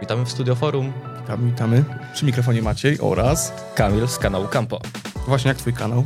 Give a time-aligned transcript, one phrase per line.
[0.00, 0.92] Witamy w Studio Forum.
[1.20, 1.84] Witamy, witamy.
[2.14, 3.52] Przy mikrofonie Maciej oraz...
[3.74, 4.80] Kamil z kanału Campo.
[5.26, 6.04] Właśnie jak twój kanał?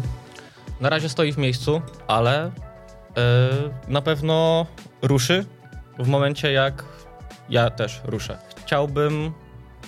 [0.81, 2.51] Na razie stoi w miejscu, ale
[3.17, 3.23] yy,
[3.89, 4.67] na pewno
[5.03, 5.47] ruszy
[5.99, 6.85] w momencie jak
[7.49, 8.39] ja też ruszę.
[8.57, 9.33] Chciałbym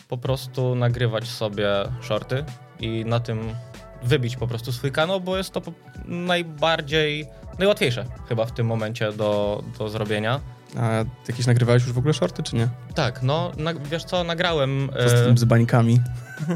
[0.09, 1.69] po prostu nagrywać sobie
[2.01, 2.45] shorty
[2.81, 3.55] i na tym
[4.03, 5.63] wybić po prostu swój kanał, bo jest to
[6.05, 7.27] najbardziej,
[7.59, 10.41] najłatwiejsze chyba w tym momencie do, do zrobienia.
[10.79, 12.69] A jakieś nagrywałeś już w ogóle shorty, czy nie?
[12.95, 14.91] Tak, no na, wiesz co, nagrałem...
[15.03, 16.01] Co z tym z bańkami?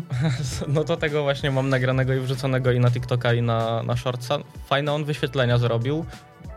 [0.74, 4.38] no to tego właśnie mam nagranego i wrzuconego i na TikToka i na, na Shortsa.
[4.66, 6.04] Fajne on wyświetlenia zrobił,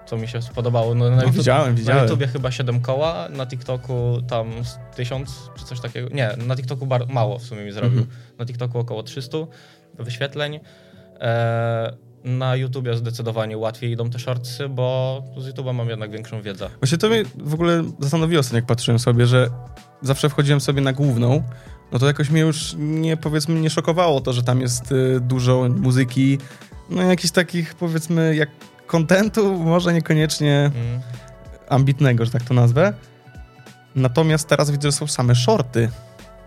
[0.06, 0.96] co mi się spodobało.
[0.96, 1.98] No, na No, YouTube, widziałem, widziałem.
[1.98, 4.52] Na YouTubie chyba 7 koła, na TikToku tam
[4.96, 6.10] 1000 czy coś takiego.
[6.10, 8.00] Nie, na TikToku mało w sumie mi zrobił.
[8.00, 8.18] Mhm.
[8.40, 9.38] Na TikToku około 300
[10.00, 10.60] wyświetleń.
[11.20, 16.70] E, na YouTubie zdecydowanie łatwiej idą te shortsy, bo z YouTube'a mam jednak większą wiedzę.
[16.80, 19.50] Właśnie to mnie w ogóle zastanowiło ostatnio, jak patrzyłem sobie, że
[20.02, 21.44] zawsze wchodziłem sobie na główną,
[21.92, 25.70] no to jakoś mnie już nie, powiedzmy, nie szokowało to, że tam jest y, dużo
[25.76, 26.38] muzyki,
[26.90, 28.50] no jakichś takich, powiedzmy, jak
[28.88, 31.02] kontentu, może niekoniecznie Mm.
[31.70, 32.94] ambitnego, że tak to nazwę.
[33.96, 35.90] Natomiast teraz widzę, że są same shorty,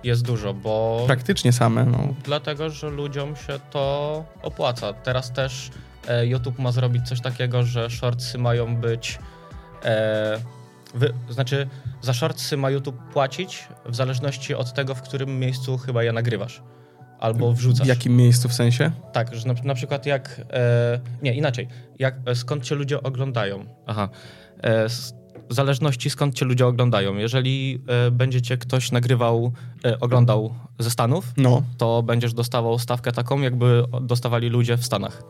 [0.04, 1.98] Jest dużo, bo praktycznie same, no.
[2.24, 4.92] Dlatego, że ludziom się to opłaca.
[4.92, 5.70] Teraz też
[6.08, 9.18] e, YouTube ma zrobić coś takiego, że shortsy mają być.
[9.84, 10.40] E,
[10.94, 11.68] wy, znaczy,
[12.02, 16.62] za shortsy ma YouTube płacić w zależności od tego, w którym miejscu chyba je nagrywasz.
[17.20, 17.86] Albo wrzucasz.
[17.86, 18.90] W jakim miejscu w sensie?
[19.12, 20.40] Tak, że na, na przykład jak.
[20.50, 21.68] E, nie, inaczej.
[21.98, 23.64] Jak, e, skąd cię ludzie oglądają?
[23.86, 24.08] Aha.
[24.62, 24.86] E,
[25.50, 27.16] w zależności skąd cię ludzie oglądają.
[27.16, 29.52] Jeżeli e, będziecie ktoś nagrywał,
[29.84, 31.62] e, oglądał ze Stanów, No.
[31.78, 35.22] to będziesz dostawał stawkę taką, jakby dostawali ludzie w Stanach.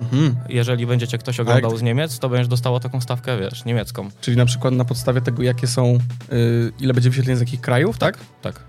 [0.00, 0.36] Mhm.
[0.48, 4.08] Jeżeli będziecie ktoś oglądał jak- z Niemiec, to będziesz dostawał taką stawkę, wiesz, niemiecką.
[4.20, 5.98] Czyli na przykład na podstawie tego, jakie są,
[6.32, 8.18] y, ile będzie wyświetleń z jakich krajów, tak?
[8.42, 8.60] Tak,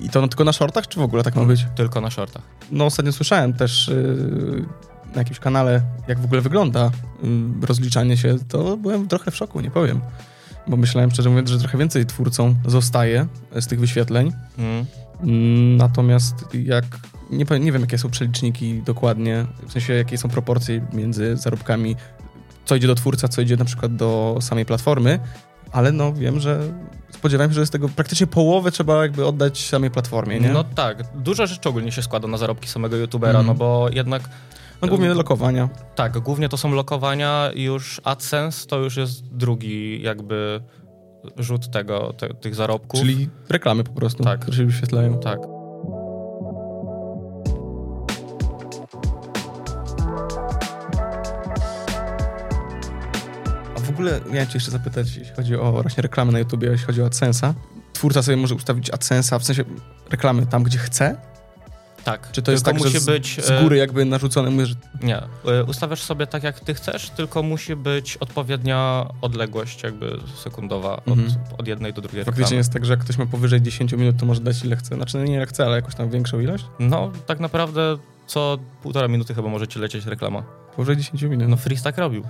[0.00, 1.66] I to no, tylko na shortach, czy w ogóle tak ma być?
[1.74, 2.42] tylko na shortach.
[2.70, 4.64] No ostatnio słyszałem też y,
[5.14, 6.90] na jakimś kanale, jak w ogóle wygląda
[7.62, 10.00] y, rozliczanie się, to byłem trochę w szoku, nie powiem.
[10.66, 13.26] Bo myślałem, szczerze mówiąc, że trochę więcej twórcom zostaje
[13.60, 14.32] z tych wyświetleń.
[14.58, 14.84] Mm.
[15.22, 16.84] Mm, Natomiast jak,
[17.30, 21.96] nie, powiem- nie wiem, jakie są przeliczniki dokładnie, w sensie jakie są proporcje między zarobkami,
[22.64, 25.18] co idzie do twórca, co idzie na przykład do samej platformy,
[25.72, 26.60] ale no wiem, że
[27.10, 30.48] spodziewałem się, że z tego praktycznie połowę trzeba jakby oddać samej platformie, nie?
[30.48, 33.46] No tak, dużo rzeczy ogólnie się składa na zarobki samego youtubera, Mhm.
[33.46, 34.22] no bo jednak
[34.82, 35.68] no głównie lokowania.
[35.94, 40.60] tak, głównie to są lokowania i już AdSense to już jest drugi jakby
[41.36, 43.00] rzut tego, te, tych zarobków.
[43.00, 44.40] Czyli reklamy po prostu, Tak.
[44.40, 45.18] które się wyświetlają.
[45.20, 45.38] Tak.
[53.76, 56.86] A w ogóle miałem cię jeszcze zapytać, jeśli chodzi o właśnie reklamy na YouTubie, jeśli
[56.86, 57.52] chodzi o AdSense'a.
[57.92, 59.64] Twórca sobie może ustawić AdSense'a, w sensie
[60.10, 61.16] reklamy tam, gdzie chce?
[62.10, 62.32] Tak.
[62.32, 64.74] Czy to jest tak, musi że z, być z e, góry jakby narzucone, mówię, że
[65.02, 65.18] Nie,
[65.60, 71.08] y, ustawiasz sobie tak jak ty chcesz, tylko musi być odpowiednia odległość jakby sekundowa od,
[71.08, 71.30] Mhm.
[71.58, 72.58] od jednej do drugiej faktycznie reklamy.
[72.58, 74.94] jest tak, że jak ktoś ma powyżej 10 minut, to może dać ile chce.
[74.94, 76.64] Znaczy nie ile chce, ale jakąś tam większą ilość?
[76.78, 80.42] No, tak naprawdę co półtora minuty chyba możecie lecieć reklama.
[80.76, 81.48] Powyżej 10 minut.
[81.48, 82.22] No Freeze tak robił.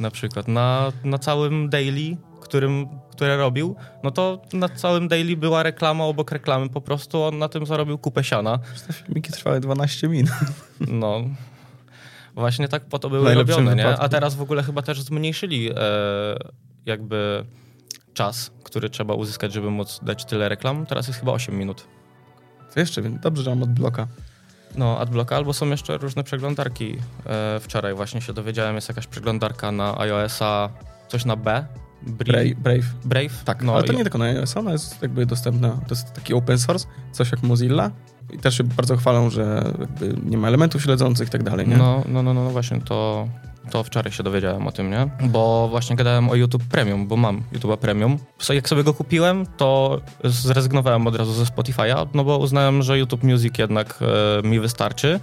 [0.00, 5.62] Na przykład na, na całym daily, którym, które robił, no to na całym daily była
[5.62, 8.58] reklama obok reklamy, po prostu on na tym zarobił kupę siana.
[8.86, 10.32] Te filmiki trwały 12 minut.
[10.80, 11.20] No,
[12.34, 13.82] właśnie tak po to były robione, nie?
[13.82, 14.04] wypadku.
[14.04, 15.74] A teraz w ogóle chyba też zmniejszyli e,
[16.86, 17.44] jakby
[18.14, 20.86] czas, który trzeba uzyskać, żeby móc dać tyle reklam.
[20.86, 21.86] Teraz jest chyba 8 minut.
[22.74, 23.02] To jeszcze.
[23.02, 24.06] Dobrze, że mam odbloka.
[24.76, 26.96] No, adblocka, albo są jeszcze różne przeglądarki.
[27.26, 30.68] E, wczoraj właśnie się dowiedziałem, jest jakaś przeglądarka na iOS-a,
[31.08, 31.66] coś na B.
[32.02, 32.54] Brave.
[32.54, 32.84] Brave.
[33.04, 33.44] Brave.
[33.44, 35.68] Tak, no, ale to nie tylko na iOS, ona jest jakby dostępna.
[35.68, 37.90] To jest taki open source, coś jak Mozilla.
[38.32, 39.72] I też się bardzo chwalą, że
[40.24, 41.76] nie ma elementów śledzących i tak dalej, nie?
[41.76, 43.28] No, no, no, no, no właśnie to,
[43.70, 45.08] to wczoraj się dowiedziałem o tym, nie?
[45.28, 48.18] Bo właśnie gadałem o YouTube Premium, bo mam YouTube'a Premium.
[48.48, 53.22] Jak sobie go kupiłem, to zrezygnowałem od razu ze Spotify'a, no bo uznałem, że YouTube
[53.22, 53.98] Music jednak
[54.42, 55.20] e, mi wystarczy,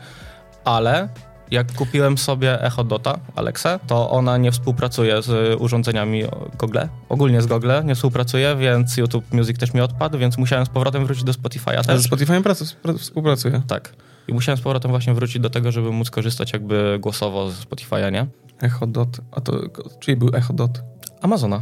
[0.65, 1.09] ale
[1.53, 6.23] jak kupiłem sobie Echo Dota, Alexę, to ona nie współpracuje z urządzeniami
[6.59, 6.77] Google,
[7.09, 11.05] ogólnie z Google nie współpracuje, więc YouTube Music też mi odpadł, więc musiałem z powrotem
[11.05, 12.01] wrócić do Spotify'a Ale też.
[12.01, 13.61] ze Spotify'em pracu, spra- współpracuje.
[13.67, 13.93] Tak.
[14.27, 18.11] I musiałem z powrotem właśnie wrócić do tego, żeby móc korzystać jakby głosowo z Spotify'a,
[18.11, 18.25] nie?
[18.61, 19.17] Echo Dot.
[19.31, 19.53] A to
[19.99, 20.81] czyli był Echo Dot?
[21.21, 21.61] Amazona.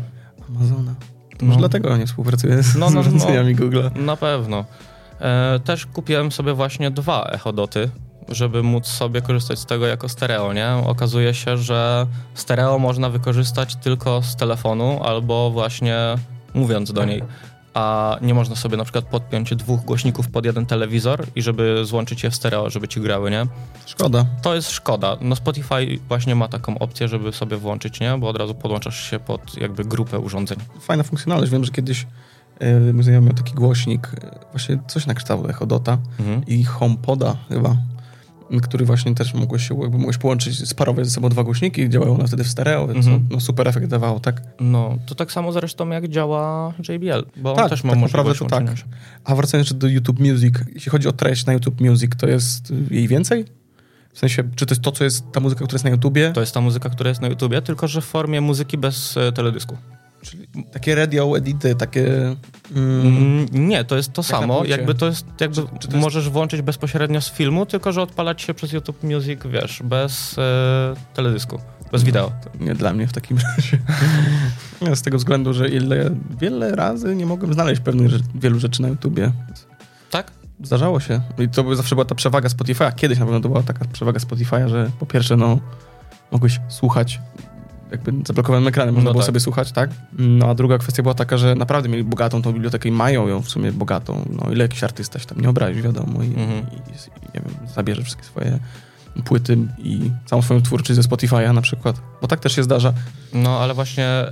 [0.50, 0.96] Amazona.
[1.30, 1.48] To No.
[1.48, 3.08] może dlatego nie współpracuje z, No, z no, no.
[3.08, 3.82] urządzeniami Google.
[3.96, 4.66] Na pewno.
[5.22, 7.90] E, też kupiłem sobie właśnie dwa echodoty,
[8.29, 10.68] żeby móc sobie korzystać z tego jako stereo, nie?
[10.85, 15.97] Okazuje się, że stereo można wykorzystać tylko z telefonu albo właśnie
[16.53, 17.23] mówiąc do niej.
[17.73, 22.23] a nie można sobie na przykład podpiąć dwóch głośników pod jeden telewizor i żeby złączyć
[22.23, 23.45] je w stereo, żeby ci grały, nie?
[23.85, 24.25] Szkoda.
[24.41, 25.18] To jest szkoda.
[25.21, 28.18] No Spotify właśnie ma taką opcję, żeby sobie włączyć, nie?
[28.18, 30.57] Bo od razu podłączasz się pod jakby grupę urządzeń.
[30.81, 31.51] Fajna funkcjonalność.
[31.51, 32.07] Wiem, że kiedyś
[32.59, 36.45] yy, mój znajomy miał taki głośnik, yy, właśnie coś na kształt Echodota Mhm.
[36.47, 37.75] i HomePoda chyba,
[38.59, 42.27] który właśnie też mogłeś, się, jakby mogłeś połączyć, sparować ze sobą dwa głośniki, działają one
[42.27, 43.27] wtedy w stereo, więc Mhm.
[43.31, 44.42] no, super efekt dawało, tak?
[44.59, 48.33] No, to tak samo zresztą jak działa JBL, bo on Tak, też ma tak naprawdę
[48.36, 48.77] to tak.
[48.77, 48.83] się.
[49.24, 52.71] A wracając jeszcze do YouTube Music, jeśli chodzi o treść na YouTube Music, to jest
[52.71, 53.45] y, jej więcej?
[54.13, 56.31] W sensie, czy to jest to, co jest ta muzyka, która jest na YouTubie?
[56.33, 59.31] To jest ta muzyka, która jest na YouTubie, tylko że w formie muzyki bez e,
[59.31, 59.77] teledysku.
[60.21, 62.35] Czyli takie radio edity, takie...
[62.75, 64.65] Mm, Mm, nie, to jest to samo.
[64.65, 68.01] Jakby to jest, jakby Czy- czy to jest- możesz włączyć bezpośrednio z filmu, tylko że
[68.01, 71.59] odpalać się przez YouTube Music, wiesz, bez e, teledysku,
[71.91, 72.31] bez wideo.
[72.44, 73.77] To nie dla mnie w takim razie.
[74.81, 76.09] Ja Z tego względu, że ile,
[76.41, 79.31] wiele razy nie mogłem znaleźć pewnych wielu rzeczy na YouTubie.
[80.12, 80.31] Tak?
[80.63, 81.21] Zdarzało się.
[81.39, 82.95] I to by zawsze była ta przewaga Spotify'a.
[82.95, 85.59] Kiedyś na pewno to była taka przewaga Spotify'a, że po pierwsze, no,
[86.31, 87.19] mogłeś słuchać
[87.92, 89.26] jakby zablokowanym ekranem, można No było tak.
[89.28, 89.90] sobie słuchać, tak?
[90.20, 93.42] No a druga kwestia była taka, że naprawdę mieli bogatą tą bibliotekę i mają ją
[93.42, 94.26] w sumie bogatą.
[94.30, 96.50] No ile jakiś artysta się tam nie obrazi, wiadomo, i, Mhm.
[96.72, 98.60] i, i nie wiem, zabierze wszystkie swoje
[99.26, 102.02] płyty i całą swoją twórczość ze Spotify'a na przykład.
[102.22, 102.94] Bo tak też się zdarza.
[103.34, 104.32] No, ale właśnie e,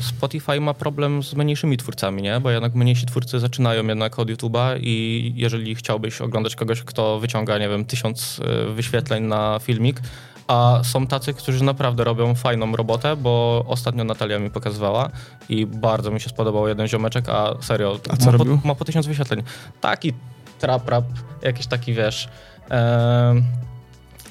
[0.00, 2.40] Spotify ma problem z mniejszymi twórcami, nie?
[2.40, 7.58] Bo jednak mniejsi twórcy zaczynają jednak od YouTube'a i jeżeli chciałbyś oglądać kogoś, kto wyciąga,
[7.58, 10.00] nie wiem, tysiąc e, wyświetleń na filmik,
[10.50, 15.10] a są tacy, którzy naprawdę robią fajną robotę, bo ostatnio Natalia mi pokazywała
[15.48, 18.60] i bardzo mi się spodobał jeden ziomeczek, a serio, A co ma, po, robił?
[18.64, 19.42] ma po tysiąc wyświetleń.
[19.80, 20.12] Taki
[20.58, 21.04] trap rap,
[21.42, 22.28] jakiś taki, wiesz...
[22.68, 23.44] em,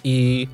[0.04, 0.48] I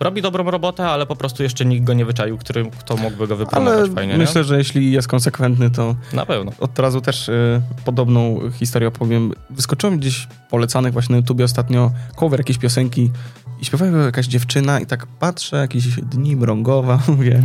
[0.00, 3.36] robi dobrą robotę, ale po prostu jeszcze nikt go nie wyczaił, który, kto mógłby go
[3.36, 6.16] wypromować Ale fajnie, myślę, że jeśli jest konsekwentny, to nie?
[6.16, 6.52] Na pewno.
[6.60, 9.32] od razu też y, podobną historię opowiem.
[9.50, 13.10] Wyskoczyłem gdzieś polecanych właśnie na YouTubie ostatnio cover jakiejś piosenki
[13.60, 17.42] i śpiewa go jakaś dziewczyna i tak patrzę, jakieś dni mrągowa, mówię,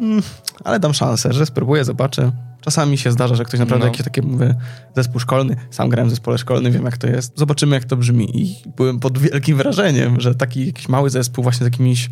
[0.00, 0.22] mm,
[0.64, 2.32] ale dam szansę, że spróbuję, zobaczę.
[2.60, 3.90] Czasami się zdarza, że ktoś naprawdę No.
[3.92, 4.54] jakiś taki, mówię,
[4.96, 7.38] zespół szkolny, sam grałem w zespole szkolnym, wiem jak to jest.
[7.38, 11.64] Zobaczymy jak to brzmi i byłem pod wielkim wrażeniem, że taki jakiś mały zespół właśnie
[11.64, 12.10] z jakimiś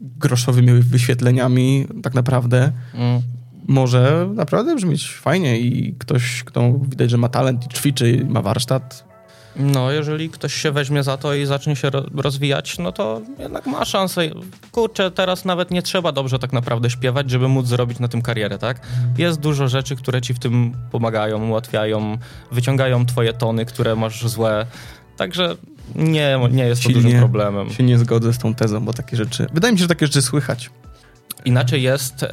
[0.00, 3.22] groszowymi wyświetleniami tak naprawdę Mm.
[3.68, 9.09] może naprawdę brzmieć fajnie i ktoś, kto widać, że ma talent i ćwiczy, ma warsztat.
[9.56, 13.66] No, jeżeli ktoś się weźmie za to i zacznie się ro- rozwijać, no to jednak
[13.66, 14.22] ma szansę.
[14.72, 18.58] Kurczę, teraz nawet nie trzeba dobrze tak naprawdę śpiewać, żeby móc zrobić na tym karierę,
[18.58, 18.80] tak?
[19.18, 22.18] Jest dużo rzeczy, które ci w tym pomagają, ułatwiają,
[22.52, 24.66] wyciągają twoje tony, które masz złe.
[25.16, 25.56] Także
[25.94, 27.70] nie, nie jest to Silnie dużym problemem.
[27.70, 29.46] Się nie zgodzę z tą tezą, bo takie rzeczy...
[29.52, 30.70] Wydaje mi się, że takie rzeczy słychać.
[31.44, 32.28] Inaczej jest e,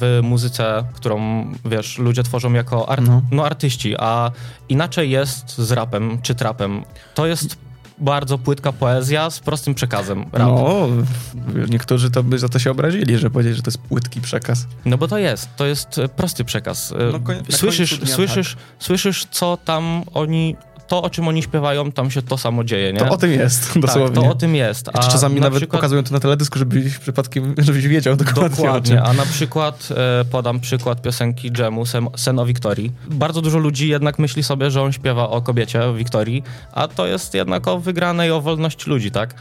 [0.00, 3.22] w muzyce, którą, wiesz, ludzie tworzą jako art- No.
[3.30, 3.44] no.
[3.46, 4.30] artyści, a
[4.68, 6.84] inaczej jest z rapem czy trapem.
[7.14, 7.56] To jest
[7.98, 10.22] bardzo płytka poezja z prostym przekazem.
[10.22, 10.32] Rap.
[10.32, 10.88] No.
[11.34, 14.66] No, niektórzy to by za to się obrazili, że powiedzieć, że to jest płytki przekaz.
[14.98, 16.92] bo to jest, to jest prosty przekaz.
[16.92, 20.56] E, No, słyszysz, słyszysz, słyszysz, co tam oni,
[20.92, 22.98] to o czym oni śpiewają, tam się to samo dzieje, nie?
[22.98, 24.14] To o tym jest, dosłownie.
[24.16, 24.86] Tak, to o tym jest.
[24.86, 28.56] Czy czasami na nawet przykład- pokazują to na teledysku, żebyś przypadkiem, żebyś wiedział dokładnie.
[28.56, 29.88] Dokładnie, a na przykład
[30.20, 32.92] e, podam przykład piosenki Jemu Sen, Sen o Wiktorii.
[33.10, 37.06] Bardzo dużo ludzi jednak myśli sobie, że on śpiewa o kobiecie, o Wiktorii, a to
[37.06, 39.34] jest jednak o wygranej, o wolności ludzi, tak?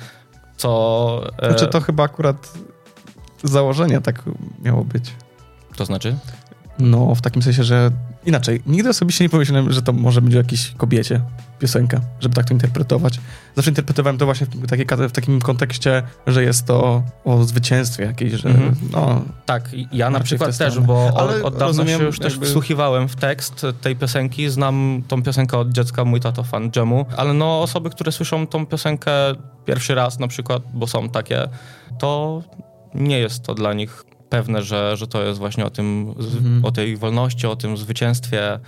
[0.58, 1.22] Co...
[1.42, 2.54] E, Znaczy to chyba akurat
[3.44, 4.24] z założenia tak
[4.64, 5.12] miało być.
[5.76, 6.16] to znaczy?
[6.80, 7.92] No, w takim sensie, że
[8.26, 8.62] inaczej.
[8.66, 11.22] Nigdy osobiście nie pomyślałem, że to może być o jakiejś kobiecie
[11.60, 13.20] piosenka, żeby tak to interpretować.
[13.56, 18.34] Zawsze interpretowałem to właśnie w, takiej, w takim kontekście, że jest to o zwycięstwie jakiejś,
[18.34, 18.76] że Mhm.
[18.92, 23.08] no, Tak, ja na przykład też, bo Ale od, dawna się już też jakby- wsłuchiwałem
[23.08, 27.62] w tekst tej piosenki, znam tą piosenkę od dziecka, mój tato fan Jemu, ale no
[27.62, 29.12] osoby, które słyszą tą piosenkę
[29.66, 31.48] pierwszy raz na przykład, bo są takie,
[32.00, 32.42] to
[32.96, 36.66] nie jest to dla nich pewne, że, że to jest właśnie o tym, Mhm.
[36.66, 38.60] o tej wolności, o tym zwycięstwie.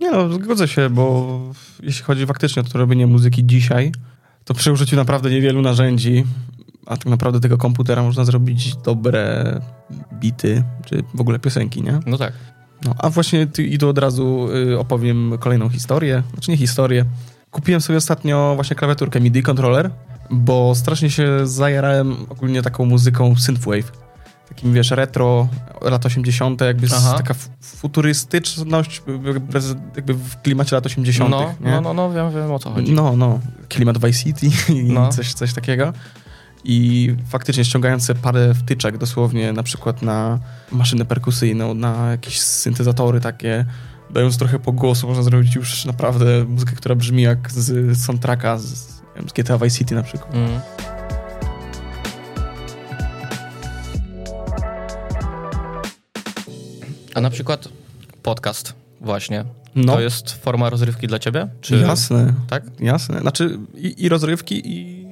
[0.00, 1.38] Nie no, zgodzę się, bo
[1.82, 3.92] jeśli chodzi faktycznie o to robienie muzyki dzisiaj,
[4.44, 6.24] to przy użyciu naprawdę niewielu narzędzi,
[6.86, 9.60] a tak naprawdę tego komputera można zrobić dobre
[10.20, 12.00] bity, czy w ogóle piosenki, nie?
[12.06, 12.32] No tak.
[12.84, 17.04] No, a właśnie ty, i tu od razu y, opowiem kolejną historię, znaczy nie historię.
[17.50, 19.90] Kupiłem sobie ostatnio właśnie klawiaturkę MIDI controller,
[20.30, 23.92] bo strasznie się zajarałem ogólnie taką muzyką synthwave.
[24.54, 25.48] Takim, wiesz, retro,
[25.82, 29.40] lat 80., jakby z, taka fu- futurystyczność jakby,
[29.96, 31.70] jakby w klimacie lat 80., No, nie?
[31.70, 32.92] no, no, no, wiem, wiem o co chodzi.
[32.92, 33.40] No, no.
[33.68, 35.08] Klimat Vice City i No.
[35.08, 35.92] coś, coś takiego.
[36.64, 40.38] I faktycznie ściągając sobie parę wtyczek dosłownie, na przykład na
[40.72, 43.64] maszynę perkusyjną, na jakieś syntezatory takie,
[44.10, 48.64] dając trochę po głosu, można zrobić już naprawdę muzykę, która brzmi jak z soundtracka z,
[49.28, 50.34] z GTA Vice City na przykład.
[50.34, 50.60] Mm.
[57.14, 57.68] A na przykład
[58.22, 59.44] podcast właśnie.
[59.74, 59.94] No.
[59.94, 61.48] To jest forma rozrywki dla ciebie?
[61.60, 61.76] Czy...
[61.76, 62.34] Jasne.
[62.48, 62.64] Tak?
[62.80, 63.20] Jasne.
[63.20, 65.02] Znaczy i, i rozrywki i,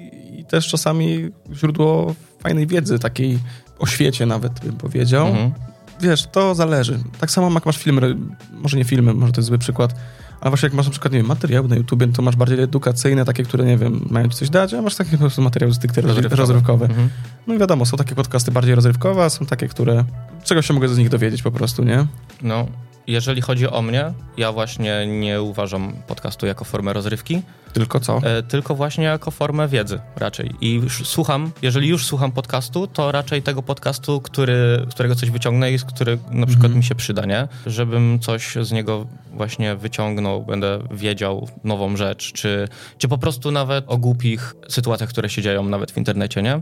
[0.40, 3.38] i, też czasami źródło fajnej wiedzy, takiej
[3.78, 5.26] o świecie nawet bym powiedział.
[5.26, 5.52] Mhm.
[6.00, 6.98] Wiesz, to zależy.
[7.20, 8.16] Tak samo jak masz filmy,
[8.52, 9.94] może nie filmy, może to jest zły przykład,
[10.40, 13.24] ale właśnie jak masz na przykład, nie wiem, materiały na YouTubie, to masz bardziej edukacyjne,
[13.24, 16.00] takie, które, nie wiem, mają ci coś dać, a masz takie po prostu materiały stricte
[16.00, 16.36] rozrywkowe.
[16.36, 16.86] rozrywkowe.
[16.86, 17.08] Mhm.
[17.46, 20.04] No i wiadomo, są takie podcasty bardziej rozrywkowe, a są takie, które...
[20.44, 22.06] Czego się mogę z nich dowiedzieć po prostu, nie?
[22.42, 22.66] No,
[23.12, 27.42] jeżeli chodzi o mnie, ja właśnie nie uważam podcastu jako formę rozrywki.
[27.72, 28.18] Tylko co?
[28.22, 30.50] E, tylko właśnie jako formę wiedzy raczej.
[30.60, 35.78] I słucham, jeżeli już słucham podcastu, to raczej tego podcastu, który, którego coś wyciągnę i
[35.78, 36.76] z który na przykład mhm.
[36.78, 37.48] mi się przyda, nie?
[37.66, 43.84] Żebym coś z niego właśnie wyciągnął, będę wiedział nową rzecz, czy, czy po prostu nawet
[43.88, 46.60] o głupich sytuacjach, które się dzieją nawet w internecie, nie?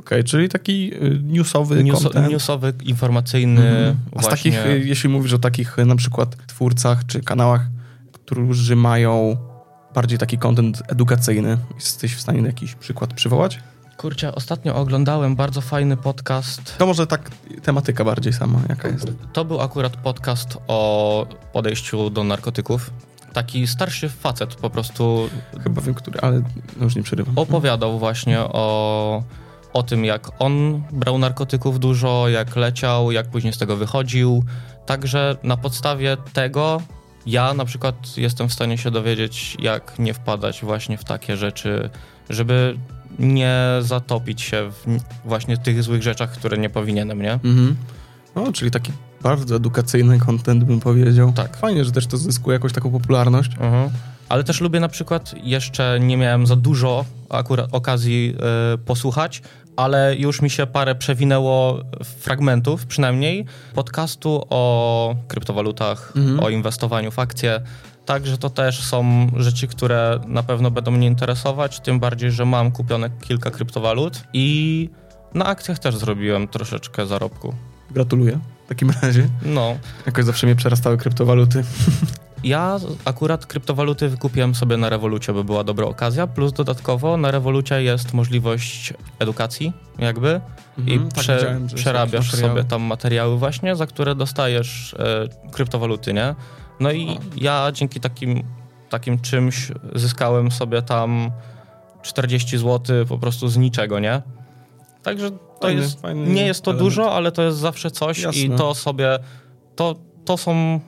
[0.00, 2.30] Okay, czyli taki y, newsowy News, content.
[2.30, 3.68] Newsowy, informacyjny.
[3.68, 3.96] Mhm.
[4.16, 7.66] A z takich, y, jeśli mówisz o takich y, na przykład twórcach czy kanałach,
[8.12, 9.36] którzy mają
[9.94, 13.60] bardziej taki content edukacyjny, jesteś w stanie jakiś przykład przywołać?
[13.96, 16.78] Kurczę, ostatnio oglądałem bardzo fajny podcast.
[16.78, 17.30] To może tak
[17.62, 19.12] tematyka bardziej sama, jaka jest?
[19.32, 22.90] To był akurat podcast o podejściu do narkotyków.
[23.32, 25.28] Taki starszy facet po prostu.
[25.62, 26.42] Chyba wiem, który, ale
[26.80, 27.38] już nie przerywam.
[27.38, 29.22] Opowiadał właśnie o
[29.76, 34.44] o tym, jak on brał narkotyków dużo, jak leciał, jak później z tego wychodził.
[34.86, 36.80] Także na podstawie tego
[37.26, 41.90] ja na przykład jestem w stanie się dowiedzieć, jak nie wpadać właśnie w takie rzeczy,
[42.30, 42.78] żeby
[43.18, 47.32] nie zatopić się w właśnie tych złych rzeczach, które nie powinienem, nie?
[47.32, 47.76] Mhm.
[48.36, 48.92] No, czyli taki
[49.22, 51.32] bardzo edukacyjny content bym powiedział.
[51.32, 51.56] Tak.
[51.56, 53.52] Fajnie, że też to zyskuje jakąś taką popularność.
[53.52, 53.90] Mhm.
[54.28, 58.34] Ale też lubię na przykład, jeszcze nie miałem za dużo akurat okazji
[58.74, 59.42] y, posłuchać,
[59.76, 61.82] ale już mi się parę przewinęło
[62.18, 66.40] fragmentów przynajmniej podcastu o kryptowalutach, mhm.
[66.40, 67.60] o inwestowaniu w akcje.
[68.04, 72.72] Także to też są rzeczy, które na pewno będą mnie interesować, tym bardziej, że mam
[72.72, 74.88] kupione kilka kryptowalut i
[75.34, 77.54] na akcjach też zrobiłem troszeczkę zarobku.
[77.90, 79.28] Gratuluję w takim razie.
[79.42, 79.76] No.
[80.06, 81.64] Jakoś zawsze mnie przerastały kryptowaluty.
[82.44, 87.82] Ja akurat kryptowaluty wykupiłem sobie na Revolucie, by była dobra okazja, plus dodatkowo na Revolucie
[87.82, 90.40] jest możliwość edukacji jakby
[90.78, 96.34] mhm, i tak prze, przerabiasz sobie tam materiały właśnie, za które dostajesz e, kryptowaluty, nie?
[96.80, 98.42] No i ja dzięki takim,
[98.88, 101.30] takim czymś zyskałem sobie tam
[102.02, 104.22] 40 zł po prostu z niczego, nie?
[105.02, 106.88] Także to fajny, jest, fajny nie jest to element.
[106.88, 108.40] dużo, ale to jest zawsze coś Jasne.
[108.40, 109.18] i to sobie,
[109.76, 110.80] to, to są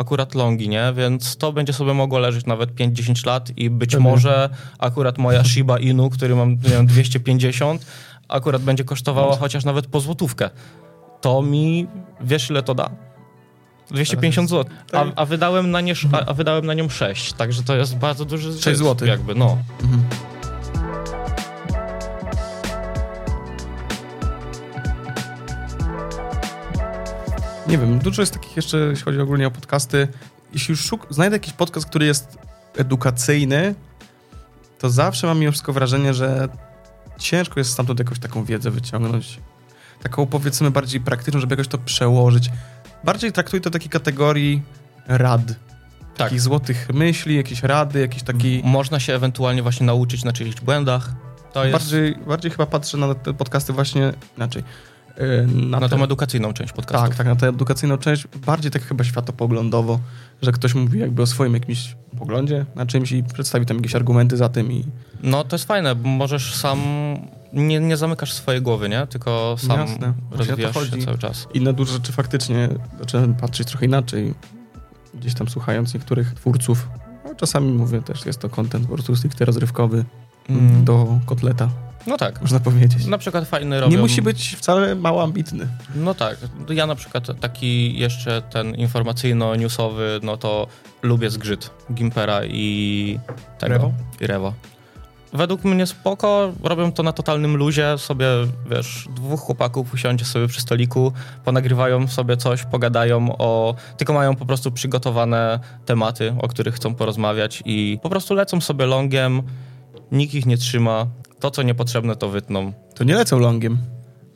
[0.00, 0.92] akurat longi, nie?
[0.96, 4.10] Więc to będzie sobie mogło leżeć nawet 5-10 lat i być Pewnie.
[4.10, 7.86] może akurat moja Shiba Inu, który mam wiem, 250,
[8.28, 10.50] akurat będzie kosztowała chociaż nawet po złotówkę.
[11.20, 11.86] To mi,
[12.20, 12.90] wiesz ile to da?
[13.90, 17.76] 250 zł, a, a, wydałem na nie, a, a, wydałem na nią 6, także to
[17.76, 19.08] jest bardzo duży 6 zł.
[19.08, 19.58] Jakby, no.
[19.82, 20.02] Mhm.
[27.70, 30.08] Nie wiem, dużo jest takich jeszcze, jeśli chodzi ogólnie o podcasty.
[30.52, 32.38] Jeśli już szuk- znajdę jakiś podcast, który jest
[32.76, 33.74] edukacyjny,
[34.78, 36.48] to zawsze mam mimo wszystko wrażenie, że
[37.18, 39.40] ciężko jest stamtąd jakąś taką wiedzę wyciągnąć.
[40.02, 42.50] Taką powiedzmy bardziej praktyczną, żeby jakoś to przełożyć.
[43.04, 44.62] Bardziej traktuję to takiej kategorii
[45.08, 45.46] rad.
[45.46, 45.56] Tak.
[46.16, 48.62] Takich złotych myśli, jakieś rady, jakieś taki...
[48.64, 51.10] Można się ewentualnie właśnie nauczyć na czyichś błędach.
[51.52, 51.72] To jest...
[51.72, 54.64] bardziej, bardziej chyba patrzę na te podcasty właśnie inaczej.
[55.18, 57.08] Y, na, na tą edukacyjną część podcastu.
[57.08, 60.00] Tak, tak, na tę edukacyjną część, bardziej tak chyba światopoglądowo,
[60.42, 64.36] że ktoś mówi jakby o swoim jakimś poglądzie na czymś i przedstawi tam jakieś argumenty
[64.36, 64.84] za tym i...
[65.22, 66.80] No to jest fajne, bo możesz sam,
[67.52, 69.06] nie, nie zamykasz swojej głowy, nie?
[69.06, 70.12] Tylko sam Jasne.
[70.30, 71.48] rozwijasz się cały czas.
[71.54, 74.34] I na duże rzeczy faktycznie zacząłem patrzeć trochę inaczej,
[75.14, 76.88] gdzieś tam słuchając niektórych twórców.
[77.24, 80.04] No, czasami mówię też, jest to content po prostu stricte rozrywkowy
[80.48, 80.84] mm.
[80.84, 81.68] do kotleta.
[82.06, 82.40] No tak.
[82.40, 83.06] Można powiedzieć.
[83.06, 83.96] Na przykład fajny robią...
[83.96, 85.68] Nie musi być wcale mało ambitny.
[85.94, 86.36] No tak.
[86.68, 90.66] Ja na przykład taki jeszcze ten informacyjno-newsowy, no to
[91.02, 93.18] lubię zgrzyt Gimpera i
[93.58, 93.74] tego.
[93.74, 93.92] Rewo?
[94.20, 94.52] I Rewo.
[95.32, 98.26] Według mnie spoko, robią to na totalnym luzie, sobie,
[98.70, 101.12] wiesz, dwóch chłopaków usiądzie sobie przy stoliku,
[101.44, 103.74] ponagrywają sobie coś, pogadają o...
[103.96, 108.86] Tylko mają po prostu przygotowane tematy, o których chcą porozmawiać i po prostu lecą sobie
[108.86, 109.42] longiem,
[110.12, 111.06] nikt ich nie trzyma,
[111.40, 112.72] to, co niepotrzebne, to wytną.
[112.94, 113.78] To nie lecą longiem.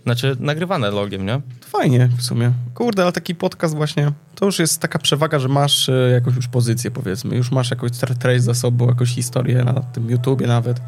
[0.05, 1.41] Znaczy nagrywane logiem, nie?
[1.67, 2.53] Fajnie w sumie.
[2.75, 6.49] Kurde, ale taki podcast właśnie, to już jest taka przewaga, że masz e, jakąś już
[6.49, 7.37] pozycję, powiedzmy.
[7.37, 10.81] Już masz jakąś treść za sobą, jakąś historię na tym YouTubie nawet,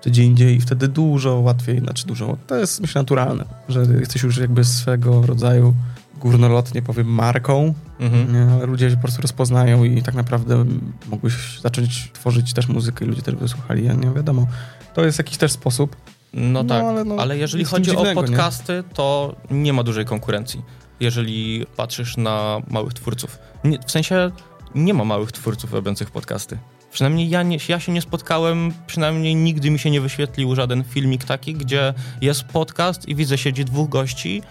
[0.00, 4.22] czy gdzie indziej i wtedy dużo łatwiej, znaczy dużo, to jest myślę naturalne, że jesteś
[4.22, 5.74] już jakby swego rodzaju
[6.20, 8.32] górnolotnie powiem marką, Mhm.
[8.60, 10.64] nie, ludzie się po prostu rozpoznają i tak naprawdę
[11.10, 14.46] mógłbyś zacząć tworzyć też muzykę i ludzie też by słuchali, ja nie wiadomo.
[14.94, 15.96] To jest jakiś też sposób.
[16.32, 18.28] No No, tak, ale ale, no, jeżeli w tym chodzi dziwnego, o nie?
[18.28, 20.62] podcasty, to nie ma dużej konkurencji,
[21.00, 23.38] jeżeli patrzysz na małych twórców.
[23.64, 24.30] Nie, w sensie
[24.74, 26.58] nie ma małych twórców robiących podcasty.
[26.92, 31.24] Przynajmniej ja, nie, ja się nie spotkałem, przynajmniej nigdy mi się nie wyświetlił żaden filmik
[31.24, 34.42] taki, gdzie jest podcast i widzę, siedzi dwóch gości,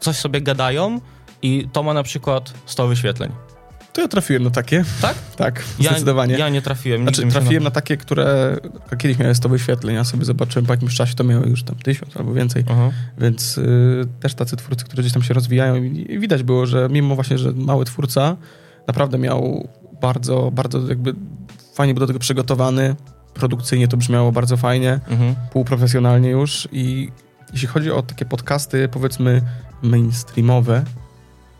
[0.00, 1.00] coś sobie gadają
[1.42, 3.32] i to ma na przykład 100 wyświetleń.
[3.92, 4.84] To ja trafiłem na takie.
[5.02, 5.14] Tak?
[5.36, 6.34] Tak, Ja, zdecydowanie.
[6.38, 7.02] ja nie trafiłem.
[7.02, 8.56] Znaczy, trafiłem na takie, które
[8.98, 12.16] kiedyś miały 100 wyświetleń, ja sobie zobaczyłem po jakimś czasie, to miało już tam tysiąc
[12.16, 12.90] albo więcej, Aha.
[13.18, 16.88] więc y, też tacy twórcy, którzy gdzieś tam się rozwijają i, i widać było, że
[16.90, 18.36] mimo właśnie, że mały twórca
[18.86, 19.68] naprawdę miał
[20.00, 21.14] bardzo, bardzo jakby
[21.74, 22.96] fajnie był do tego przygotowany,
[23.34, 25.34] produkcyjnie to brzmiało bardzo fajnie, Mhm.
[25.52, 27.10] półprofesjonalnie już i
[27.52, 29.42] jeśli chodzi o takie podcasty powiedzmy
[29.82, 30.84] mainstreamowe,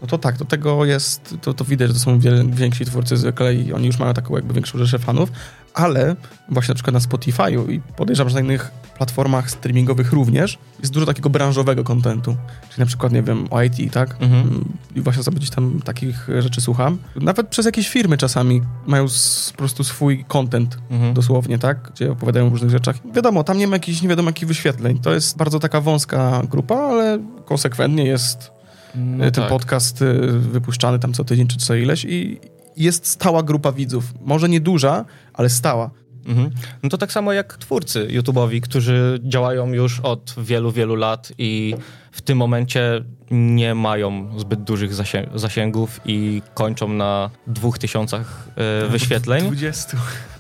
[0.03, 3.17] no to tak, do tego jest, to, to widać, że to są wiele, więksi twórcy
[3.17, 5.33] zwykle i oni już mają taką jakby większą rzeszę fanów,
[5.75, 6.17] ale
[6.49, 11.07] właśnie na przykład na Spotify'u i podejrzewam, że na innych platformach streamingowych również jest dużo
[11.07, 12.37] takiego branżowego kontentu,
[12.69, 14.17] czyli na przykład, nie wiem, o IT, tak?
[14.21, 14.65] Mhm.
[14.95, 16.99] I właśnie sobie gdzieś tam takich rzeczy słucham.
[17.17, 21.15] Nawet przez jakieś firmy czasami mają s- po prostu swój content Mhm.
[21.15, 21.91] dosłownie, tak?
[21.95, 22.97] Gdzie opowiadają o różnych rzeczach.
[23.15, 24.99] Wiadomo, tam nie ma jakichś nie wiadomo jakich wyświetleń.
[24.99, 28.51] To jest bardzo taka wąska grupa, ale konsekwentnie jest
[28.95, 29.49] No e, ten tak.
[29.49, 32.41] podcast e, wypuszczany tam co tydzień czy co ileś i
[32.77, 34.05] jest stała grupa widzów.
[34.21, 35.91] Może nie duża, ale stała.
[36.27, 36.51] Mhm.
[36.83, 41.75] No to tak samo jak twórcy YouTube'owi, którzy działają już od wielu, wielu lat i
[42.13, 48.49] w tym momencie nie mają zbyt dużych zasię- zasięgów i kończą na dwóch tysiącach
[48.85, 49.45] e, wyświetleń.
[49.45, 49.97] 20.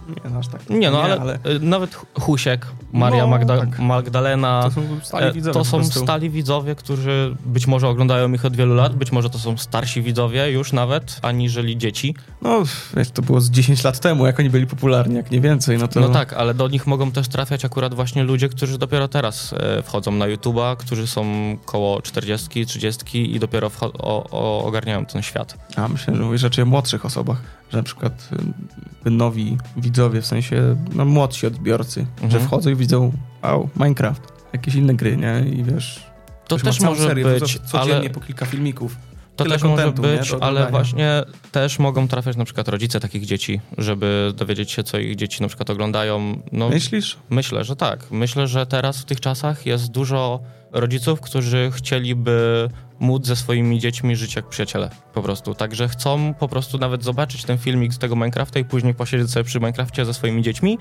[0.08, 0.70] Nie, no aż tak.
[0.70, 3.78] Nie, no ale, e, nawet Husiek, Maria No, Magda- tak.
[3.78, 8.44] Magdalena, To są stali e, widzowie to są stali widzowie, którzy być może oglądają ich
[8.44, 12.14] od wielu lat, być może to są starsi widzowie już nawet, aniżeli dzieci.
[12.42, 12.62] No,
[12.96, 15.88] wiesz, to było z 10 lat temu, jak oni byli popularni, jak nie więcej, no
[15.88, 16.00] to...
[16.00, 20.12] No tak, ale do nich mogą też trafiać akurat właśnie ludzie, którzy dopiero teraz wchodzą
[20.12, 25.56] na YouTube'a, którzy są koło 40, 30 i dopiero o, o, ogarniają ten świat.
[25.76, 28.28] A myślę, że mówisz raczej o młodszych osobach, że na przykład
[29.06, 32.30] y, nowi widzowie, w sensie no, młodsi odbiorcy, Mhm.
[32.30, 34.22] że wchodzą i widzą, wow, Minecraft,
[34.52, 35.40] jakieś inne gry, nie?
[35.50, 36.06] I wiesz,
[36.48, 38.96] To też może serię, być, co- codziennie ale po kilka filmików.
[39.42, 43.26] To tyle też może kontentu, być, ale właśnie też mogą trafiać na przykład rodzice takich
[43.26, 46.42] dzieci, żeby dowiedzieć się, co ich dzieci na przykład oglądają.
[46.52, 47.16] No, Myślisz?
[47.30, 48.10] Myślę, że tak.
[48.10, 50.40] Myślę, że teraz w tych czasach jest dużo
[50.72, 52.68] rodziców, którzy chcieliby
[53.00, 54.90] móc ze swoimi dziećmi żyć jak przyjaciele.
[55.14, 55.54] Po prostu.
[55.54, 59.44] Także chcą po prostu nawet zobaczyć ten filmik z tego Minecrafta i później posiedzieć sobie
[59.44, 60.78] przy Minecrafcie ze swoimi dziećmi,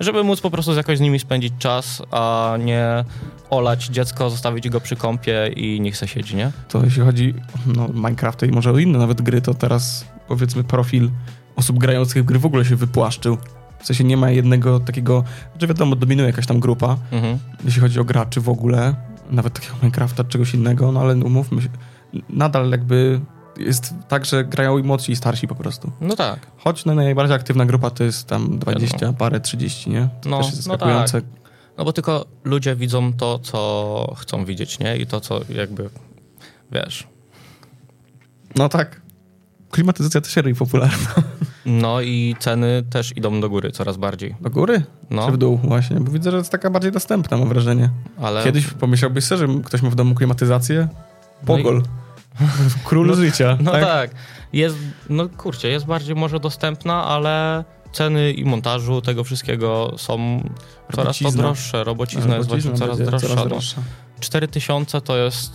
[0.00, 3.04] żeby móc po prostu jakoś z nimi spędzić czas, a nie
[3.50, 6.52] olać dziecko, zostawić go przy kąpie i niech se siedzi, nie?
[6.68, 10.64] To jeśli chodzi o no, Minecrafta i może o inne nawet gry, to teraz powiedzmy
[10.64, 11.10] profil
[11.56, 13.38] osób grających w gry w ogóle się wypłaszczył.
[13.80, 15.24] W sensie nie ma jednego takiego,
[15.60, 17.38] że wiadomo, dominuje jakaś tam grupa, Mhm.
[17.64, 18.94] jeśli chodzi o graczy w ogóle,
[19.30, 21.68] nawet takiego Minecrafta, czegoś innego, no ale umówmy się,
[22.28, 23.20] nadal jakby
[23.60, 25.92] jest tak, że grają i młodsi i starsi po prostu.
[26.00, 26.38] No tak.
[26.58, 30.08] Choć no, najbardziej aktywna grupa to jest tam 20, parę, 30, nie?
[30.22, 31.22] To No, też jest no zaskakujące.
[31.78, 34.96] No bo tylko ludzie widzą to, co chcą widzieć, nie?
[34.96, 35.90] I to, co jakby,
[36.72, 37.06] wiesz,
[38.56, 39.00] No tak.
[39.70, 40.98] Klimatyzacja też robi popularna.
[41.66, 44.34] No i ceny też idą do góry coraz bardziej.
[44.40, 46.00] Do góry No, czy w dół właśnie?
[46.00, 47.90] Bo widzę, że jest taka bardziej dostępna, mam wrażenie.
[48.22, 48.44] ale...
[48.44, 50.88] Kiedyś pomyślałbyś sobie, że ktoś ma w domu klimatyzację?
[51.48, 51.64] No i-
[52.84, 53.58] Król życia.
[53.60, 53.84] No tak?
[53.84, 54.10] tak?
[54.52, 54.76] Jest,
[55.10, 60.42] no kurczę, jest bardziej może dostępna, ale ceny i montażu tego wszystkiego są
[60.96, 61.42] coraz to Robocizna.
[61.42, 61.84] droższe.
[61.84, 63.28] Robocizna jest właśnie Robocizna coraz droższa.
[63.28, 63.48] Coraz no.
[63.48, 63.82] droższa.
[64.20, 65.52] 4000 to jest,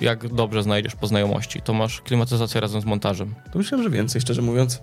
[0.00, 3.34] jak dobrze znajdziesz po znajomości, to masz klimatyzację razem z montażem.
[3.52, 4.80] To myślałem, że więcej, szczerze mówiąc.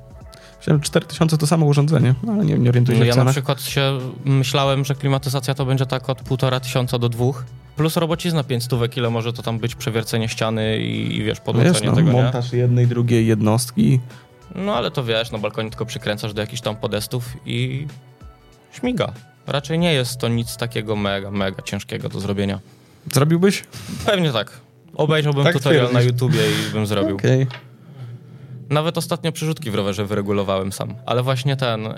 [0.57, 3.31] Myślałem, że 4000 to samo urządzenie, no, ale nie, nie orientuję się No ja na
[3.31, 7.43] przykład się myślałem, że klimatyzacja to będzie tak od półtora tysiąca do dwóch,
[7.79, 11.39] plus robocizna 5 stówek, ile może to tam być przewiercenie ściany i, i wiesz, Wiesz,
[11.39, 12.21] podłączenie no, tego, nie?
[12.21, 13.99] montaż jednej, drugiej jednostki.
[14.55, 17.87] No ale to wiesz, na balkonie tylko przykręcasz do jakichś tam podestów i
[18.71, 19.13] śmiga.
[19.47, 22.59] Raczej nie jest to nic takiego mega, mega ciężkiego do zrobienia.
[23.13, 23.63] Zrobiłbyś?
[24.05, 24.51] Pewnie tak.
[24.95, 26.01] Obejrzałbym Tak tutorial na.
[26.01, 27.15] YouTubie i bym zrobił.
[27.15, 27.47] Okej.
[28.69, 30.93] Nawet ostatnio przerzutki w rowerze wyregulowałem sam.
[31.05, 31.95] Ale właśnie ten, e,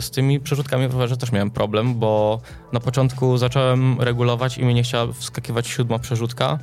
[0.00, 2.40] z tymi przerzutkami w rowerze też miałem problem, bo
[2.72, 6.58] na początku zacząłem regulować i mi nie chciała wskakiwać siódma przerzutka.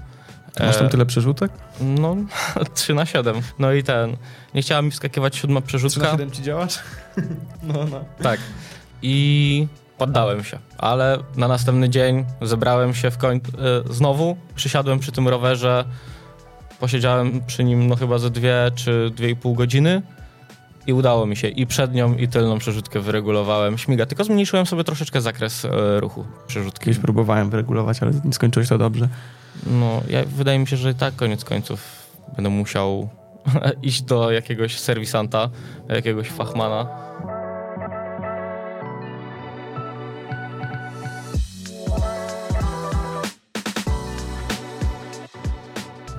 [0.60, 1.52] Masz tam tyle przerzutek?
[1.82, 2.16] No,
[2.74, 3.42] 3 na 7.
[3.60, 4.18] No i ten.
[4.54, 6.04] Nie chciała mi wskakiwać siódma 3 przerzutka.
[6.04, 6.80] na 7 ci działać?
[7.64, 8.06] no, no.
[8.24, 8.40] Tak.
[9.02, 10.60] I poddałem się.
[10.78, 15.86] Ale na następny dzień zebrałem się w końcu y, znowu, przysiadłem przy tym rowerze,
[16.82, 20.02] posiedziałem przy nim no chyba ze dwie czy dwie i pół godziny
[20.88, 23.78] i udało mi się i przednią i tylną przerzutkę wyregulowałem.
[23.78, 26.86] Śmiga, tylko zmniejszyłem sobie troszeczkę zakres y, ruchu przerzutki.
[26.86, 29.10] Kiedyś próbowałem wyregulować, ale nie skończyłeś to dobrze.
[29.66, 33.10] No, ja, wydaje mi się, że i tak koniec końców będę musiał
[33.84, 35.50] iść do jakiegoś serwisanta,
[35.90, 36.88] jakiegoś fachmana.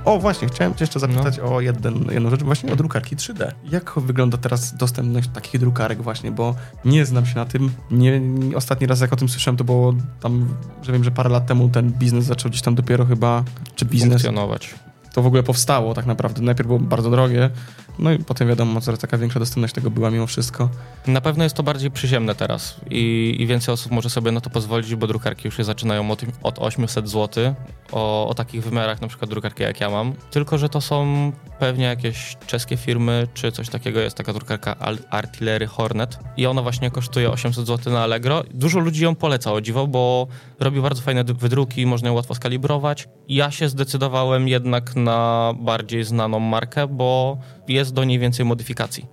[0.05, 3.53] O, właśnie, chciałem cię jeszcze zapytać o jeden, jedną rzecz, właśnie o drukarki 3D.
[3.71, 7.71] Jak wygląda teraz dostępność takich drukarek właśnie, bo nie znam się na tym.
[7.91, 8.21] Nie,
[8.57, 10.49] ostatni raz jak o tym słyszałem, to było tam,
[10.83, 13.45] że wiem, że parę lat temu ten biznes zaczął gdzieś tam dopiero chyba,
[13.77, 14.75] czy biznes, Funkcjonować.
[15.13, 16.43] to w ogóle powstało tak naprawdę.
[16.43, 17.51] Najpierw było bardzo drogie,
[17.99, 20.69] no i potem wiadomo, coraz taka większa dostępność tego była mimo wszystko.
[21.07, 24.51] Na pewno jest to bardziej przyziemne teraz i, i więcej osób może sobie na to
[24.51, 27.55] pozwolić, bo drukarki już się zaczynają od, od 800 zł
[27.93, 30.13] o, o takich wymiarach, na przykład drukarki jak ja mam.
[30.31, 34.01] Tylko, że to są pewnie jakieś czeskie firmy czy coś takiego.
[34.01, 34.77] Jest taka drukarka
[35.11, 38.43] Artillery Hornet i ona właśnie kosztuje 800 zł na Allegro.
[38.55, 40.27] Dużo ludzi ją poleca, o dziwo, bo
[40.61, 43.09] robi bardzo fajne wydruki, można ją łatwo skalibrować.
[43.29, 49.07] Ja się zdecydowałem jednak na bardziej znaną markę, bo jest do niej więcej modyfikacji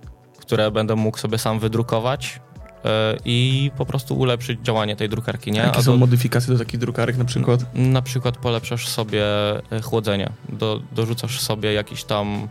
[0.50, 2.40] które będę mógł sobie sam wydrukować
[2.84, 2.90] yy,
[3.24, 5.60] i po prostu ulepszyć działanie tej drukarki, nie?
[5.60, 7.74] Jakie A są do, modyfikacje do takich drukarek na przykład?
[7.74, 9.24] na przykład polepszasz sobie
[9.72, 12.48] e, chłodzenie, do, dorzucasz sobie jakiś tam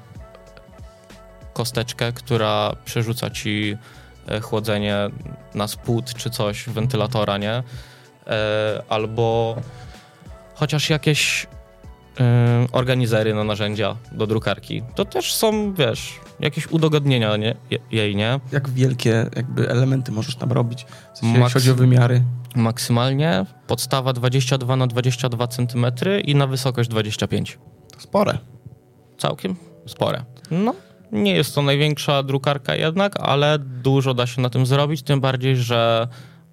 [1.54, 3.78] kosteczkę, która przerzuca ci
[4.28, 4.96] e, chłodzenie
[5.56, 7.64] na spód czy coś wentylatora, nie?
[8.28, 9.56] E, albo
[10.56, 11.48] chociaż jakieś e,
[12.72, 14.82] organizery na narzędzia do drukarki.
[14.96, 17.56] To też są, wiesz, jakieś udogodnienia nie?
[17.70, 18.40] Je- jej, nie?
[18.52, 20.86] Jak wielkie jakby elementy możesz tam robić?
[21.14, 22.24] W sensie, Maks- chodzi o wymiary.
[22.56, 25.86] Maksymalnie podstawa 22 na 22 cm
[26.26, 27.58] i na wysokość 25.
[27.94, 28.38] To spore.
[29.18, 29.56] Całkiem
[29.86, 30.24] spore.
[30.52, 30.74] No,
[31.12, 35.56] nie jest to największa drukarka jednak, ale dużo da się na tym zrobić, tym bardziej,
[35.58, 36.08] że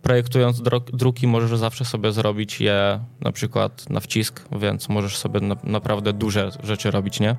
[0.06, 5.56] projektując druki możesz zawsze sobie zrobić je na przykład na wcisk, więc możesz sobie na-
[5.64, 7.36] naprawdę duże rzeczy robić, nie?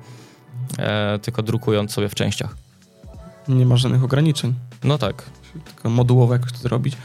[0.78, 2.56] E, tylko drukując sobie w częściach.
[3.48, 4.54] Nie ma żadnych ograniczeń.
[4.84, 5.22] No tak.
[5.64, 6.96] Tylko modułowo jakoś to zrobić.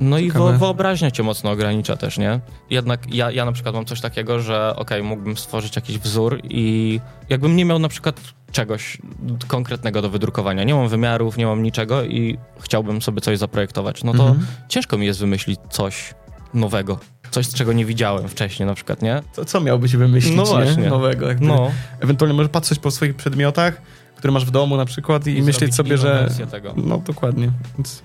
[0.00, 0.52] No i Ciekawe.
[0.52, 2.40] wo- wyobraźnia cię mocno ogranicza też, nie?
[2.70, 7.00] Jednak ja, ja na przykład mam coś takiego, że okej, mógłbym stworzyć jakiś wzór i
[7.28, 8.20] jakbym nie miał na przykład
[8.52, 8.98] czegoś
[9.46, 14.14] konkretnego do wydrukowania, nie mam wymiarów, nie mam niczego i chciałbym sobie coś zaprojektować, no
[14.14, 14.46] to Mhm.
[14.68, 16.14] ciężko mi jest wymyślić coś
[16.54, 16.98] nowego.
[17.30, 19.22] Coś, czego nie widziałem wcześniej na przykład, nie?
[19.34, 20.48] To co miałbyś wymyślić No nie?
[20.48, 20.88] właśnie.
[20.90, 21.28] nowego?
[21.28, 21.70] Jakby No.
[22.00, 23.82] Ewentualnie możesz patrzeć po swoich przedmiotach,
[24.16, 26.28] które masz w domu na przykład i, I myśleć sobie, że...
[26.50, 26.74] tego.
[26.76, 27.50] No dokładnie.
[27.78, 28.02] Więc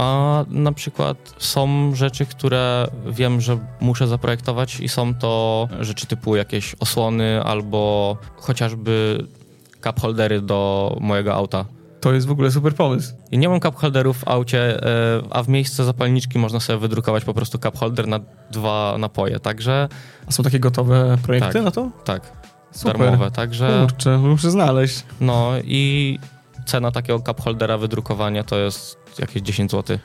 [0.00, 6.36] A na przykład są rzeczy, które wiem, że muszę zaprojektować i są to rzeczy typu
[6.36, 9.24] jakieś osłony albo chociażby
[9.84, 11.64] cup holdery do mojego auta.
[12.00, 13.14] to jest w ogóle super pomysł.
[13.30, 17.24] I nie mam cup holderów w aucie, e, a w miejsce zapalniczki można sobie wydrukować
[17.24, 19.88] po prostu cup holder na dwa napoje, także
[20.26, 21.62] A są takie gotowe projekty Tak.
[21.64, 21.90] na to?
[22.04, 22.32] tak,
[22.72, 22.98] Super.
[22.98, 25.02] darmowe, także Kurczę, muszę znaleźć.
[25.20, 26.18] no i
[26.66, 29.98] cena takiego cup holdera wydrukowania to jest jakieś 10 zł.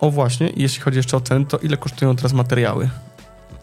[0.00, 2.88] O właśnie, i jeśli chodzi jeszcze o cen, to ile kosztują teraz materiały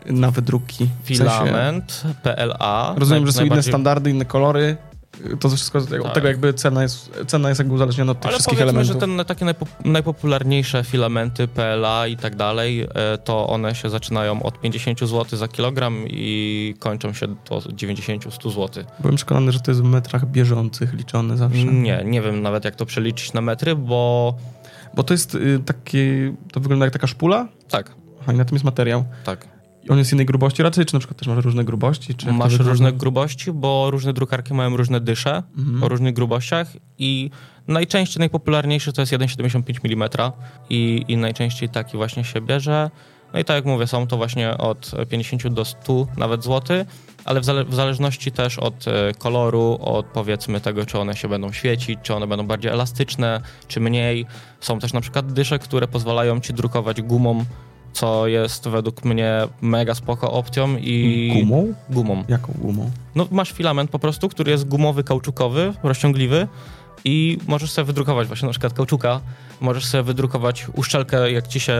[0.05, 0.89] na wydruki?
[1.03, 2.93] W sensie- Filament, PLA.
[2.97, 4.77] Rozumiem, że są inne standardy, inne kolory.
[5.39, 6.13] To wszystko od Tak.
[6.13, 9.09] tego jakby cena jest, cena jest jakby uzależniona od tych Ale wszystkich powiedzmy, elementów.
[9.09, 14.43] że te takie najpop- najpopularniejsze filamenty PLA i tak dalej, e, to one się zaczynają
[14.43, 18.83] od 50 zł za kilogram i kończą się do 90-100 zł.
[18.99, 21.63] Byłem przekonany, że to jest w metrach bieżących liczone zawsze.
[21.63, 24.35] Nie, nie wiem nawet jak to przeliczyć na metry, bo
[24.95, 27.91] Bo to jest y, takie, to wygląda jak taka szpula, tak,
[28.27, 29.05] a i na tym jest materiał.
[29.23, 29.47] tak.
[29.89, 32.15] On jest innej grubości raczej, czy na przykład też masz różne grubości?
[32.15, 35.83] Czy Masz różne grubości, bo różne drukarki mają różne dysze Mhm.
[35.83, 36.67] o różnych grubościach
[36.97, 37.29] i
[37.67, 40.09] najczęściej najpopularniejszy to jest 1,75 mm
[40.69, 42.89] i, i najczęściej taki właśnie się bierze.
[43.33, 46.85] No i tak jak mówię, są to właśnie od 50 do 100 nawet złoty,
[47.25, 51.27] ale w, zale- w zależności też od e, koloru, od powiedzmy tego, czy one się
[51.27, 54.25] będą świecić, czy one będą bardziej elastyczne, czy mniej.
[54.59, 57.45] Są też na przykład dysze, które pozwalają ci drukować gumą,
[57.95, 61.31] co jest według mnie mega spoko opcją i...
[61.45, 61.73] Gumą?
[61.89, 62.23] Gumą.
[62.27, 62.91] Jaką gumą?
[63.15, 66.47] No masz filament po prostu, który jest gumowy, kauczukowy, rozciągliwy
[67.05, 69.21] i możesz sobie wydrukować właśnie na przykład kauczuka,
[69.61, 71.77] możesz sobie wydrukować uszczelkę, jak ci się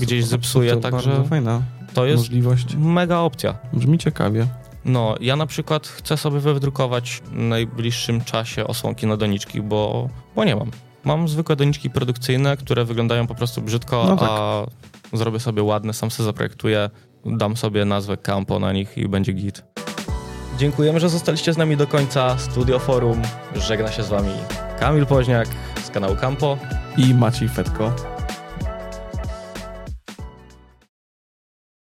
[0.00, 1.62] gdzieś zepsuje, to także Bardzo fajna
[1.94, 2.76] to jest możliwość.
[2.78, 3.54] mega opcja.
[3.72, 4.46] Brzmi ciekawie.
[4.84, 10.44] No, ja na przykład chcę sobie wydrukować w najbliższym czasie osłonki na doniczki, bo, bo
[10.44, 10.70] nie mam.
[11.04, 14.28] Mam zwykłe doniczki produkcyjne, które wyglądają po prostu brzydko, No tak.
[14.30, 14.66] a
[15.12, 16.90] zrobię sobie ładne, sam sobie zaprojektuję,
[17.26, 19.62] dam sobie nazwę Campo na nich i będzie git.
[20.58, 22.38] Dziękujemy, że zostaliście z nami do końca.
[22.38, 23.22] Studio Forum
[23.54, 24.32] żegna się z wami
[24.80, 25.48] Kamil Poźniak
[25.84, 26.58] z kanału Campo.
[26.96, 28.17] I Maciej Fetko.